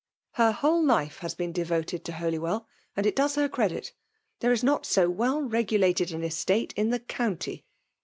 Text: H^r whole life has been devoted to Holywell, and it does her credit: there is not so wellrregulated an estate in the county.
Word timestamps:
H^r 0.37 0.51
whole 0.51 0.83
life 0.83 1.19
has 1.19 1.35
been 1.35 1.51
devoted 1.51 2.03
to 2.05 2.11
Holywell, 2.13 2.67
and 2.97 3.05
it 3.05 3.15
does 3.15 3.35
her 3.35 3.47
credit: 3.47 3.93
there 4.39 4.51
is 4.51 4.63
not 4.63 4.83
so 4.83 5.07
wellrregulated 5.13 6.11
an 6.11 6.23
estate 6.23 6.73
in 6.75 6.89
the 6.89 6.99
county. 7.01 7.67